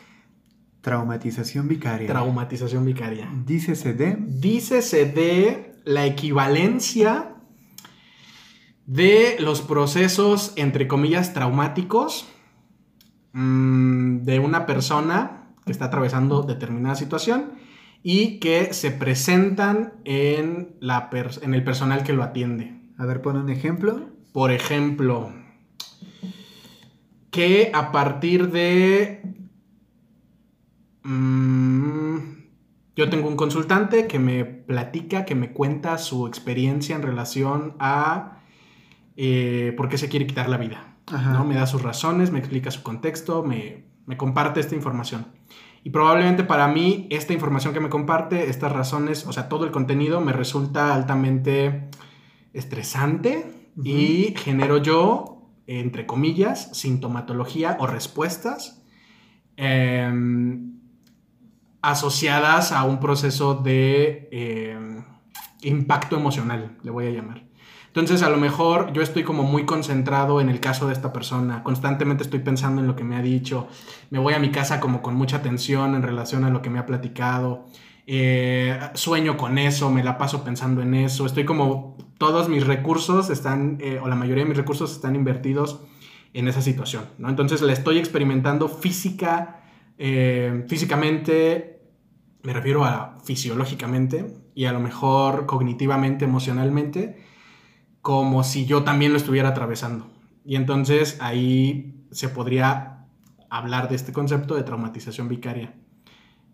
[0.88, 2.07] Traumatización vicaria.
[2.07, 3.29] Traumatización vicaria.
[3.44, 4.16] Dícese de.
[4.18, 7.35] Dícese de la equivalencia
[8.87, 12.27] de los procesos, entre comillas, traumáticos
[13.35, 17.53] mmm, de una persona que está atravesando determinada situación
[18.03, 21.11] y que se presentan en, la
[21.42, 22.81] en el personal que lo atiende.
[22.96, 24.09] A ver, pon un ejemplo.
[24.33, 25.35] Por ejemplo,
[27.31, 29.38] que a partir de...
[31.09, 32.18] Mmm,
[32.94, 38.42] yo tengo un consultante que me platica, que me cuenta su experiencia en relación a
[39.16, 40.97] eh, por qué se quiere quitar la vida.
[41.11, 41.47] ¿no?
[41.47, 45.27] Me da sus razones, me explica su contexto, me, me comparte esta información.
[45.83, 49.71] Y probablemente para mí esta información que me comparte, estas razones, o sea, todo el
[49.71, 51.88] contenido me resulta altamente
[52.53, 58.85] estresante y genero yo, entre comillas, sintomatología o respuestas
[59.57, 60.77] em,
[61.82, 65.04] asociadas a un proceso de em,
[65.62, 67.48] impacto emocional, le voy a llamar.
[67.88, 71.62] Entonces, a lo mejor yo estoy como muy concentrado en el caso de esta persona,
[71.62, 73.66] constantemente estoy pensando en lo que me ha dicho,
[74.10, 76.78] me voy a mi casa como con mucha atención en relación a lo que me
[76.78, 77.64] ha platicado,
[78.06, 83.30] eh, sueño con eso, me la paso pensando en eso, estoy como, todos mis recursos
[83.30, 85.80] están, eh, o la mayoría de mis recursos están invertidos
[86.34, 87.28] en esa situación, ¿no?
[87.28, 89.58] Entonces, la estoy experimentando física,
[89.98, 91.82] eh, físicamente,
[92.42, 97.24] me refiero a fisiológicamente y a lo mejor cognitivamente, emocionalmente,
[98.00, 100.08] como si yo también lo estuviera atravesando.
[100.44, 103.06] Y entonces ahí se podría
[103.50, 105.74] hablar de este concepto de traumatización vicaria.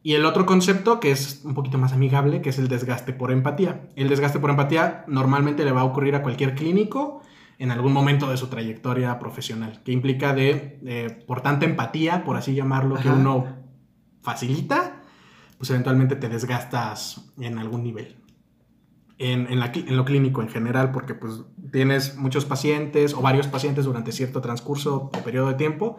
[0.03, 3.31] Y el otro concepto, que es un poquito más amigable, que es el desgaste por
[3.31, 3.89] empatía.
[3.97, 7.23] El desgaste por empatía normalmente le va a ocurrir a cualquier clínico
[7.59, 12.55] en algún momento de su trayectoria profesional, que implica de, por tanta empatía, por así
[12.55, 13.47] llamarlo, que uno
[14.23, 15.03] facilita,
[15.59, 18.25] pues eventualmente te desgastas en algún nivel
[19.19, 24.13] en, en, lo clínico en general, porque pues tienes muchos pacientes o varios pacientes durante
[24.13, 25.99] cierto transcurso o periodo de tiempo.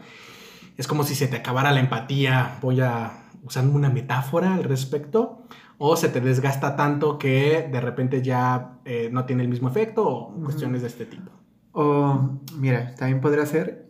[0.78, 5.44] Es como si se te acabara la empatía, voy a usar una metáfora al respecto,
[5.78, 10.08] o se te desgasta tanto que de repente ya eh, no tiene el mismo efecto
[10.08, 11.32] o cuestiones de este tipo.
[11.78, 13.90] O, mira, también podrá ser,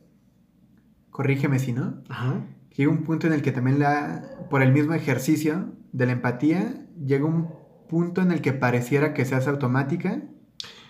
[1.11, 2.41] corrígeme si no, Ajá.
[2.75, 6.87] llega un punto en el que también la, por el mismo ejercicio de la empatía,
[7.05, 7.47] llega un
[7.87, 10.23] punto en el que pareciera que se hace automática.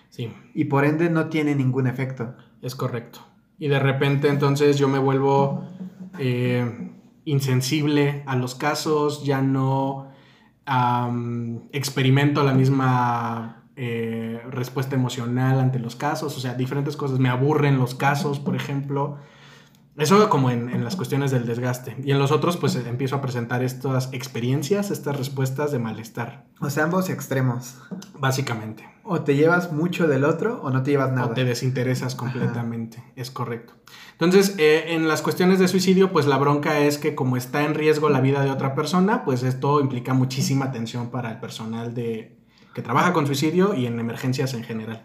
[0.08, 0.32] Sí.
[0.54, 2.34] Y por ende no tiene ningún efecto.
[2.62, 3.20] Es correcto.
[3.58, 5.68] Y de repente entonces yo me vuelvo
[6.18, 6.92] eh,
[7.26, 10.10] insensible a los casos, ya no
[11.72, 17.18] experimento la misma eh, respuesta emocional ante los casos, o sea, diferentes cosas.
[17.18, 19.18] Me aburren los casos, por ejemplo.
[19.98, 21.96] Eso como en, las cuestiones del desgaste.
[22.02, 26.46] Y en los otros, pues empiezo a presentar estas experiencias, estas respuestas de malestar.
[26.60, 27.76] O sea, ambos extremos.
[28.18, 28.86] Básicamente.
[29.04, 31.28] O te llevas mucho del otro o no te llevas nada.
[31.28, 33.02] O te desinteresas completamente.
[33.14, 33.74] Es correcto.
[34.12, 37.74] Entonces, eh, en las cuestiones de suicidio, pues la bronca es que como está en
[37.74, 42.35] riesgo la vida de otra persona, pues esto implica muchísima atención para el personal de,
[42.76, 45.02] que trabaja con suicidio y en emergencias en general.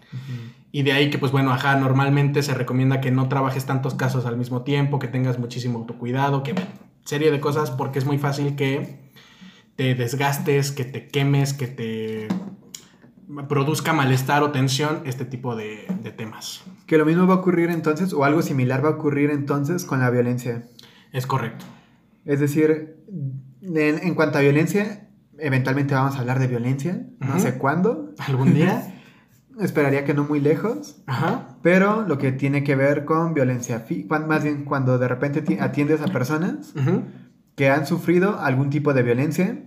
[0.73, 4.25] Y de ahí que, pues bueno, ajá, normalmente se recomienda que no trabajes tantos casos
[4.25, 6.53] al mismo tiempo, que tengas muchísimo autocuidado, que
[7.05, 8.99] serie de cosas, porque es muy fácil que
[9.77, 12.27] te desgastes, que te quemes, que te
[13.47, 16.65] produzca malestar o tensión este tipo de, temas.
[16.87, 20.01] Que lo mismo va a ocurrir entonces, o algo similar va a ocurrir entonces con
[20.01, 20.65] la violencia.
[21.13, 21.63] Es correcto.
[22.25, 22.97] Es decir,
[23.61, 25.07] en cuanto a violencia,
[25.41, 28.13] eventualmente vamos a hablar de violencia, no sé cuándo.
[28.27, 28.95] ¿Algún día?
[29.59, 31.57] esperaría que no muy lejos, Ajá.
[31.61, 33.85] pero lo que tiene que ver con violencia,
[34.27, 36.73] más bien cuando de repente ti- atiendes a personas
[37.55, 39.61] que han sufrido algún tipo de violencia,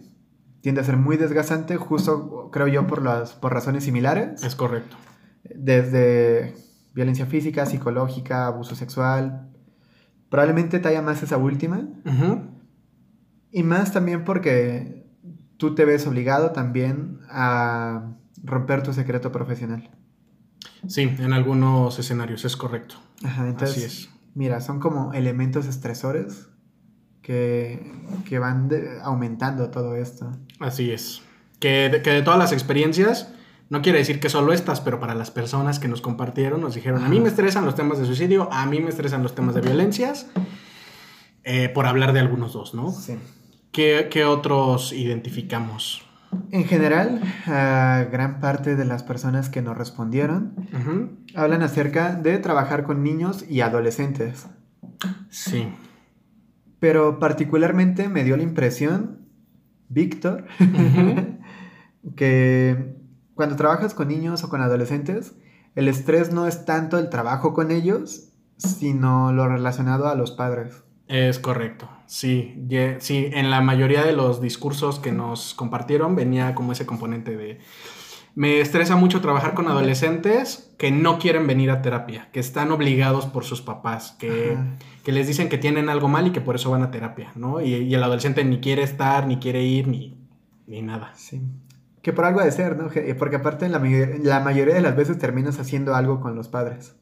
[0.63, 4.97] tiende a ser muy desgastante, justo creo yo por, las, por razones similares, Es correcto.
[5.55, 6.55] desde
[6.95, 9.51] violencia física, psicológica, abuso sexual.
[10.31, 12.41] Probablemente te haya más esa última, Ujú.
[13.53, 15.04] y más también porque
[15.69, 19.89] tú te ves obligado también a romper tu secreto profesional.
[20.87, 22.97] Sí, en algunos escenarios, es correcto.
[23.23, 24.11] Ajá, entonces, Así es.
[24.35, 26.49] mira, son como elementos estresores
[27.23, 27.91] que,
[28.29, 30.31] que van de- aumentando todo esto.
[30.61, 31.23] Así es.
[31.61, 33.33] Que de, que de todas las experiencias,
[33.71, 37.03] no quiere decir que solo estas, pero para las personas que nos compartieron, nos dijeron,
[37.05, 39.63] a mí me estresan los temas de suicidio, a mí me estresan los temas de
[39.63, 40.27] violencias,
[41.45, 42.91] eh, por hablar de algunos dos, ¿no?
[42.93, 43.17] Sí.
[43.75, 46.01] ¿Qué, qué otros identificamos?
[46.53, 50.55] En general, gran parte de las personas que nos respondieron
[51.35, 54.47] hablan acerca de trabajar con niños y adolescentes.
[55.29, 55.67] Sí.
[56.79, 59.27] Pero particularmente me dio la impresión,
[59.89, 60.47] Víctor,
[62.17, 62.97] que
[63.35, 65.35] cuando trabajas con niños o con adolescentes,
[65.75, 70.84] el estrés no es tanto el trabajo con ellos, sino lo relacionado a los padres.
[71.09, 71.89] Es correcto.
[72.07, 72.55] Sí,
[72.99, 77.59] sí, en la mayoría de los discursos que nos compartieron venía como ese componente de
[78.37, 83.27] me estresa mucho trabajar con adolescentes que no quieren venir a terapia, que están obligados
[83.27, 84.57] por sus papás, que,
[85.05, 87.61] que les dicen que tienen algo mal y que por eso van a terapia, ¿no?
[87.61, 90.19] Y, y el adolescente ni quiere estar, ni quiere ir, ni,
[90.67, 91.13] ni nada.
[91.15, 91.43] Sí.
[92.03, 92.89] Que por algo ha de ser, ¿no?
[92.91, 96.49] Que- Porque aparte la, mayor- la mayoría de las veces terminas haciendo algo con los
[96.49, 96.97] padres.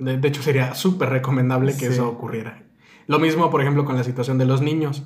[0.00, 1.94] De, de hecho, sería súper recomendable que Sí.
[1.94, 2.62] eso ocurriera.
[3.06, 5.04] Lo mismo, por ejemplo, con la situación de los niños.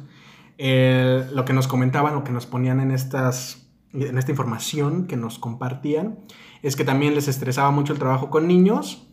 [0.59, 5.39] Lo que nos comentaban, lo que nos ponían en, estas, en esta información que nos
[5.39, 6.21] compartían,
[6.63, 9.07] es que también les estresaba mucho el trabajo con niños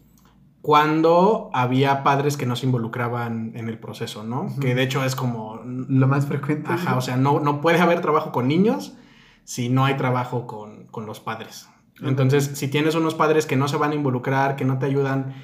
[0.62, 4.44] cuando había padres que no se involucraban en el proceso, ¿no?
[4.44, 4.62] Ujú.
[4.62, 5.60] Que de hecho es como...
[5.66, 6.72] Lo más frecuente.
[6.72, 6.98] Ajá, ¿no?
[7.00, 8.96] o sea, no, no puede haber trabajo con niños
[9.44, 11.68] si no hay trabajo con, con los padres.
[12.02, 15.36] Entonces, si tienes unos padres que no se van a involucrar, que no te ayudan,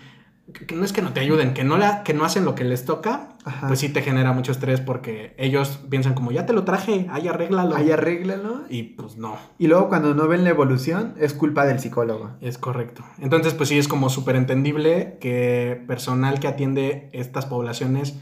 [0.52, 2.64] que, no es que no te ayuden, que no, la, que no hacen lo que
[2.64, 3.68] les toca, Ajá.
[3.68, 7.28] pues sí te genera mucho estrés porque ellos piensan como, ya te lo traje, ahí
[7.28, 7.76] arréglalo.
[7.76, 8.62] Ahí arréglalo.
[8.70, 12.32] Y pues no, Y luego cuando no ven la evolución, es culpa del psicólogo.
[12.42, 13.04] es correcto.
[13.20, 18.20] Entonces, pues sí es como súper entendible que personal que atiende estas poblaciones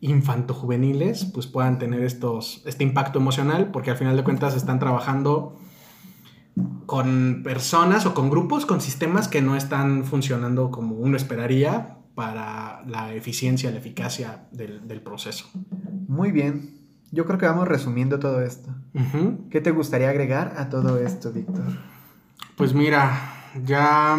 [0.00, 5.56] infantojuveniles, pues puedan tener estos, este impacto emocional, porque al final de cuentas están trabajando
[6.86, 12.82] con personas o con grupos, con sistemas que no están funcionando como uno esperaría para
[12.86, 15.46] la eficiencia, la eficacia del, del proceso.
[16.08, 16.82] Muy bien.
[17.10, 18.74] Yo creo que vamos resumiendo todo esto.
[19.50, 21.64] ¿Qué te gustaría agregar a todo esto, Víctor?
[22.56, 23.34] Pues mira,
[23.66, 24.18] ya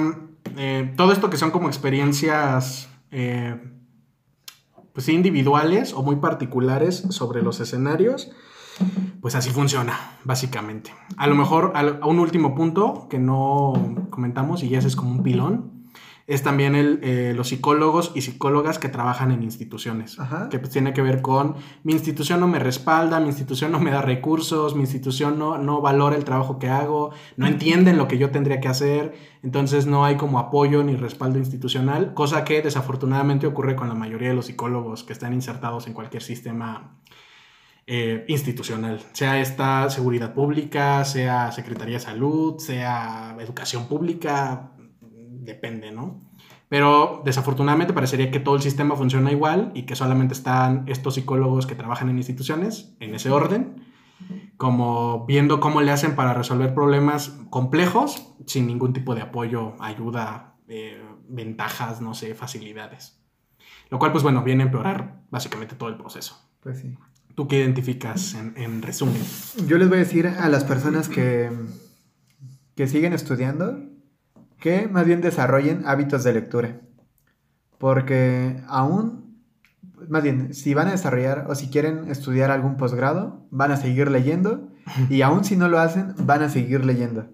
[0.57, 3.59] eh, todo esto que son como experiencias, eh,
[4.93, 8.31] pues individuales o muy particulares sobre los escenarios,
[9.21, 10.93] pues así funciona, básicamente.
[11.17, 13.73] A lo mejor, a un último punto que no
[14.09, 15.83] comentamos, y ese es como un pilón,
[16.25, 20.47] es también el, eh, los psicólogos y psicólogas que trabajan en instituciones, Ajá.
[20.49, 23.91] que pues tiene que ver con mi institución no me respalda, mi institución no me
[23.91, 28.17] da recursos, mi institución no, no valora el trabajo que hago, no entienden lo que
[28.17, 33.45] yo tendría que hacer, entonces no hay como apoyo ni respaldo institucional, cosa que desafortunadamente
[33.45, 36.95] ocurre con la mayoría de los psicólogos que están insertados en cualquier sistema
[37.85, 46.21] eh, institucional, sea esta seguridad pública, sea Secretaría de Salud, sea educación pública, depende, ¿no?
[46.69, 51.67] Pero desafortunadamente parecería que todo el sistema funciona igual y que solamente están estos psicólogos
[51.67, 53.85] que trabajan en instituciones, en ese orden,
[54.57, 60.55] como viendo cómo le hacen para resolver problemas complejos sin ningún tipo de apoyo, ayuda,
[60.67, 63.21] eh, ventajas, no sé, facilidades.
[63.89, 66.49] Lo cual, pues bueno, viene a empeorar básicamente todo el proceso.
[66.61, 66.97] Pues sí.
[67.35, 69.21] ¿Tú qué identificas en, en resumen?
[69.67, 71.49] Yo les voy a decir a las personas que,
[72.75, 73.79] que siguen estudiando
[74.59, 76.81] que más bien desarrollen hábitos de lectura.
[77.79, 79.41] Porque aún,
[80.07, 84.09] más bien, si van a desarrollar o si quieren estudiar algún posgrado, van a seguir
[84.09, 84.69] leyendo.
[85.09, 87.27] Y aún si no lo hacen, van a seguir leyendo.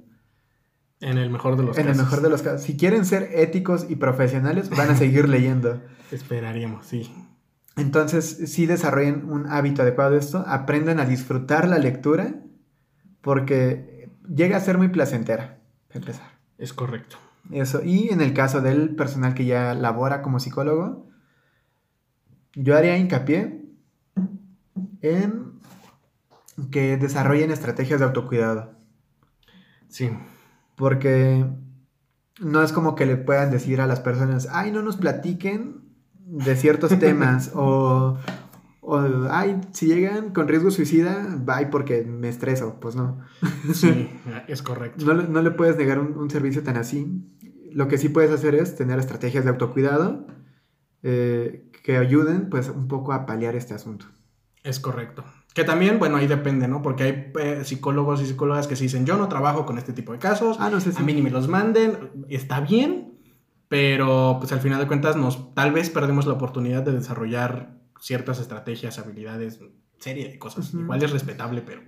[1.01, 2.03] En el mejor de los En el casos.
[2.05, 2.61] mejor de los casos.
[2.61, 5.81] Si quieren ser éticos y profesionales, van a seguir leyendo.
[6.11, 7.11] Esperaríamos, sí.
[7.79, 12.35] Entonces, sí desarrollen un hábito adecuado de esto, aprendan a disfrutar la lectura,
[13.21, 16.27] porque llega a ser muy placentera, para empezar.
[16.57, 17.17] Es correcto.
[17.51, 21.07] Eso, y en el caso del personal que ya labora como psicólogo,
[22.53, 23.65] yo haría hincapié
[25.01, 25.53] en
[26.71, 28.75] que desarrollen estrategias de autocuidado,
[29.87, 30.11] Sí.
[30.75, 31.45] porque
[32.39, 35.88] no es como que le puedan decir a las personas, ay, no nos platiquen
[36.29, 38.17] de ciertos temas o,
[38.81, 38.99] o,
[39.29, 42.77] ay, si llegan con riesgo suicida, bye porque me estreso.
[42.79, 43.19] Pues no.
[43.73, 44.09] Sí,
[44.47, 45.05] es correcto.
[45.05, 47.25] No, no le puedes negar un, un servicio tan así.
[47.71, 50.25] Lo que sí puedes hacer es tener estrategias de autocuidado
[51.03, 54.05] eh, que ayuden pues un poco a paliar este asunto.
[54.63, 55.23] Es correcto.
[55.53, 56.81] Que también, bueno, ahí depende, ¿no?
[56.81, 60.11] Porque hay eh, psicólogos y psicólogas que sí dicen, yo no trabajo con este tipo
[60.11, 61.01] de casos, Ah, no sé si...
[61.01, 63.08] a mí ni me los manden, está bien,
[63.69, 68.39] pero pues al final de cuentas nos, tal vez perdemos la oportunidad de desarrollar ciertas
[68.41, 69.61] estrategias, habilidades,
[69.99, 70.73] serie de cosas.
[70.73, 71.81] Igual es respetable, pero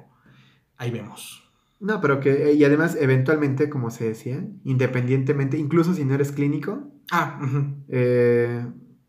[0.78, 1.52] ahí vemos.
[1.80, 6.88] No, pero que, y además, eventualmente, como se decía, independientemente, incluso si no eres clínico,
[7.12, 7.42] Ah,
[7.90, 8.66] eh,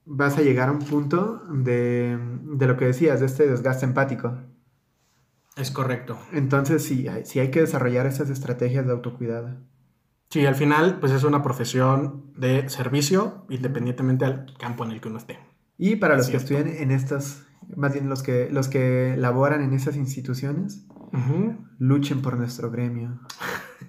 [0.06, 4.38] vas a llegar a un punto de, de lo que decías, de este desgaste empático.
[5.56, 6.18] es correcto.
[6.32, 9.56] Entonces, sí, sí hay que desarrollar esas estrategias de autocuidado.
[10.32, 15.08] Sí, al final, pues es una profesión de servicio, independientemente al campo en el que
[15.08, 15.38] uno esté.
[15.76, 16.48] Y para los Cierto.
[16.48, 17.44] que estudian en estas,
[17.76, 20.86] más bien los que, los que laboran en esas instituciones,
[21.78, 23.20] luchen por nuestro gremio.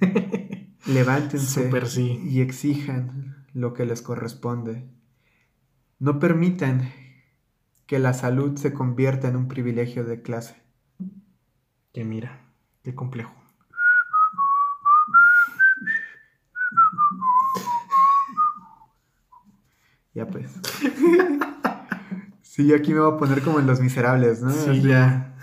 [0.85, 2.19] Levántense sí.
[2.25, 4.89] y exijan lo que les corresponde.
[5.97, 6.91] No permitan
[7.85, 10.57] que la salud se convierta en un privilegio de clase.
[11.93, 12.51] Que mira,
[12.83, 13.42] qué complejo.
[20.13, 20.51] Ya pues.
[22.41, 24.51] Sí, yo aquí me voy a poner como en los miserables, ¿no?
[24.51, 25.35] Sí, ya.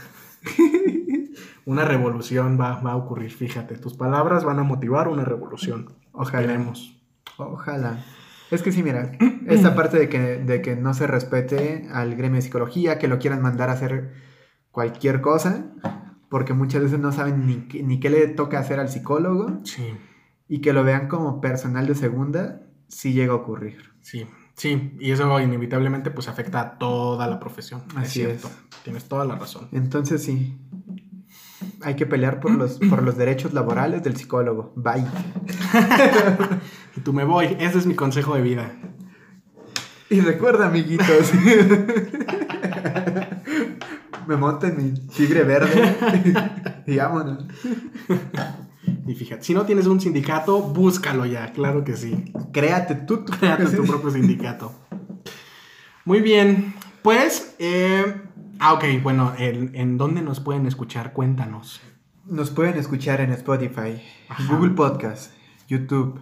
[1.64, 3.76] Una revolución va, va a ocurrir, fíjate.
[3.76, 5.94] Tus palabras van a motivar una revolución.
[6.12, 6.42] Ojalá.
[6.42, 7.00] Esperemos.
[7.36, 8.04] Ojalá.
[8.50, 9.12] Es que sí, mira,
[9.46, 13.18] esta parte de que, de que no se respete al gremio de psicología, que lo
[13.18, 14.12] quieran mandar a hacer
[14.70, 15.66] cualquier cosa,
[16.28, 19.84] porque muchas veces no saben ni, qué- ni qué le toca hacer al psicólogo, Sí,
[20.48, 23.78] y que lo vean como personal de segunda, sí llega a ocurrir.
[24.00, 24.26] sí,
[24.60, 24.96] sí.
[25.00, 27.82] Y eso inevitablemente pues afecta a toda la profesión.
[27.92, 28.48] es Así cierto.
[28.48, 28.82] es.
[28.84, 29.68] Tienes toda la razón.
[29.72, 30.58] Entonces sí,
[31.82, 34.72] hay que pelear por los, por los derechos laborales del psicólogo.
[34.76, 35.06] Bye.
[36.96, 37.56] Y tú me voy.
[37.60, 38.72] Ese es mi consejo de vida.
[40.10, 41.32] Y recuerda, amiguitos,
[44.26, 45.96] me monto en mi tigre verde
[46.86, 47.44] y vámonos.
[49.06, 51.52] Y fíjate, si no tienes un sindicato, búscalo ya.
[51.52, 52.32] Claro que sí.
[52.52, 54.72] Créate tú, tú Créate tu propio sindicato.
[56.04, 56.74] Muy bien.
[57.02, 58.22] Pues, eh,
[58.58, 61.12] ah, ok, bueno, ¿en, en dónde nos pueden escuchar?
[61.12, 61.80] Cuéntanos.
[62.26, 64.54] Nos pueden escuchar en Spotify, Ajá.
[64.54, 65.32] Google Podcast,
[65.66, 66.20] YouTube,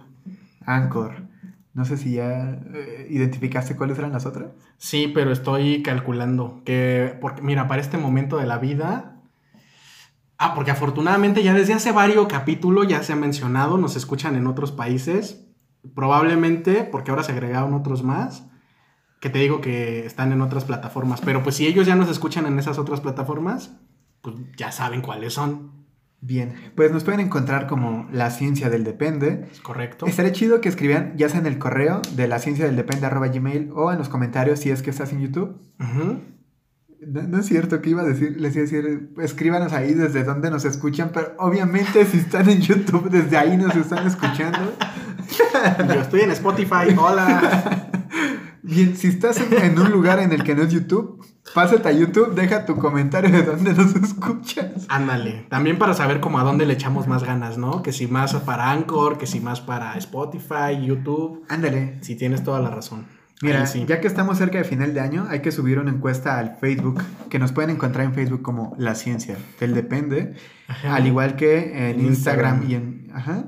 [0.65, 1.29] Anchor.
[1.73, 4.51] No sé si ya eh, identificaste cuáles eran las otras.
[4.77, 9.18] Sí, pero estoy calculando que, porque mira, para este momento de la vida,
[10.39, 14.47] ah, porque afortunadamente ya desde hace varios capítulos ya se ha mencionado, nos escuchan en
[14.47, 15.45] otros países,
[15.93, 18.47] probablemente porque ahora se agregaron otros más,
[19.19, 22.47] que te digo que están en otras plataformas, pero pues si ellos ya nos escuchan
[22.47, 23.77] en esas otras plataformas,
[24.21, 25.79] pues ya saben cuáles son,
[26.21, 29.47] Bien, pues nos pueden encontrar como La Ciencia del Depende.
[29.51, 30.05] ¿es correcto?
[30.05, 33.29] Estaría chido que escribieran ya sea en el correo de la ciencia del depende arroba
[33.29, 35.61] gmail o en los comentarios si es que estás en YouTube.
[35.79, 36.19] Ujú.
[37.05, 40.23] No, no es cierto que iba a decir, les iba a decir, escríbanos ahí desde
[40.23, 44.73] donde nos escuchan, pero obviamente si están en YouTube, desde ahí nos están escuchando.
[45.87, 47.89] Yo estoy en Spotify, hola.
[48.61, 51.91] Bien, si estás en, en un lugar en el que no es YouTube, pásate a
[51.91, 54.85] YouTube, deja tu comentario de dónde nos escuchas.
[54.89, 57.81] Ándale, también para saber como a dónde le echamos más ganas, ¿no?
[57.81, 61.45] Que si más para Anchor, que si más para Spotify, YouTube.
[61.47, 61.97] Ándale.
[62.01, 63.05] Si tienes toda la razón.
[63.41, 63.85] Mira, sí.
[63.87, 67.01] ya que estamos cerca de final de año, hay que subir una encuesta al Facebook,
[67.29, 70.33] que nos pueden encontrar en Facebook como La Ciencia del Depende,
[70.67, 70.95] Ajá.
[70.95, 72.69] al igual que en En Instagram, Instagram.
[72.69, 73.11] y en...
[73.15, 73.45] Ajá.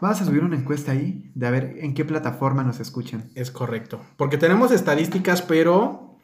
[0.00, 3.30] Vamos a subir una encuesta ahí de a ver en qué plataforma nos escuchan.
[3.36, 4.00] Es correcto.
[4.16, 6.18] Porque tenemos estadísticas, pero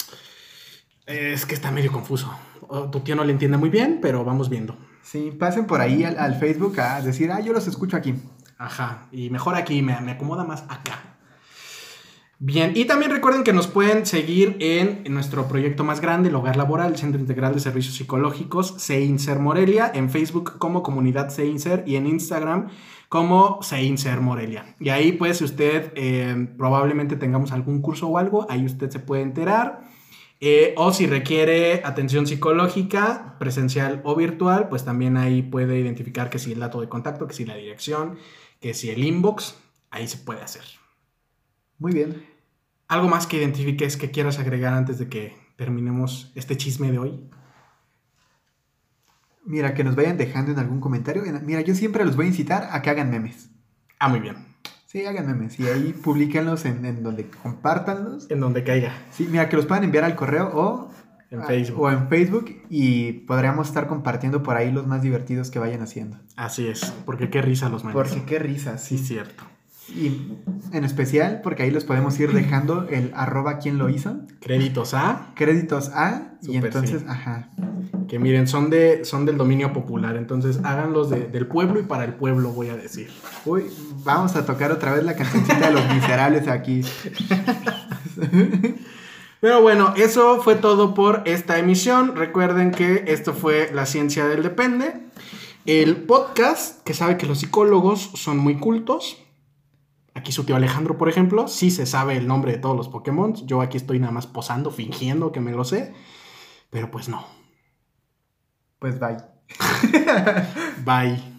[1.06, 2.36] es que está medio confuso.
[2.68, 4.76] O Tu tío no le entiende muy bien, pero vamos viendo.
[5.02, 8.14] Sí, pasen por ahí al, al Facebook a decir, ah, yo los escucho aquí.
[8.58, 9.06] Ajá.
[9.12, 11.16] Y mejor aquí, me, me acomoda más acá.
[12.42, 16.56] Bien, y también recuerden que nos pueden seguir en, nuestro proyecto más grande, el Hogar
[16.56, 21.96] Laboral, el Centro Integral de Servicios Psicológicos, CEINSER Morelia, en Facebook como Comunidad CEINSER y
[21.96, 22.68] en Instagram
[23.10, 24.74] como CEINSER Morelia.
[24.80, 29.00] Y ahí pues si usted eh, probablemente tengamos algún curso o algo, ahí usted se
[29.00, 29.82] puede enterar.
[30.40, 36.38] Eh, o si requiere atención psicológica, presencial o virtual, pues también ahí puede identificar que
[36.38, 38.16] si el dato de contacto, que si la dirección,
[38.62, 39.56] que si el inbox,
[39.90, 40.79] ahí se puede hacer.
[41.80, 42.24] Muy bien.
[42.86, 47.30] ¿Algo más que identifiques que quieras agregar antes de que terminemos este chisme de hoy?
[49.44, 51.24] Mira, que nos vayan dejando en algún comentario.
[51.24, 53.50] En- Mira, yo siempre los voy a incitar a que hagan memes.
[53.98, 54.36] Ah, muy bien.
[54.86, 55.58] Sí, hagan memes.
[55.58, 58.30] Y ahí publiquenlos en, en donde compártanlos.
[58.30, 58.92] En donde caiga.
[59.10, 60.90] Sí, mira, que los puedan enviar al correo o
[61.30, 61.80] En Facebook.
[61.80, 66.18] O en Facebook y podríamos estar compartiendo por ahí los más divertidos que vayan haciendo.
[66.36, 66.80] Así es.
[67.06, 67.94] Porque qué risa los memes.
[67.94, 69.04] Porque qué risas, Sí, sí.
[69.06, 69.44] cierto.
[69.94, 70.36] Y
[70.72, 75.32] en especial porque ahí los podemos ir dejando el arroba quien lo hizo, Créditos A.
[75.34, 77.06] créditos a y entonces, sí.
[77.08, 77.50] ajá.
[78.08, 80.16] Que miren, son, de, son del dominio popular.
[80.16, 83.08] Entonces háganlos de- del pueblo y para el pueblo, voy a decir.
[83.44, 83.64] Uy,
[84.04, 86.82] vamos a tocar otra vez la cancioncita de los miserables aquí.
[89.40, 92.14] Pero bueno, eso fue todo por esta emisión.
[92.16, 94.92] Recuerden que esto fue La Ciencia del Depende.
[95.66, 99.18] El podcast que sabe que los psicólogos son muy cultos.
[100.14, 103.34] Aquí su tío Alejandro, por ejemplo, sí se sabe el nombre de todos los Pokémon.
[103.46, 105.94] Yo aquí estoy nada más posando, fingiendo que me lo sé.
[106.70, 107.26] Pero pues no.
[108.78, 109.16] Pues bye.
[110.84, 111.29] Bye.